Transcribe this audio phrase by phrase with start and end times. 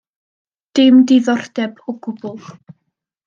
[0.79, 2.49] Dim diddordeb o gwbl.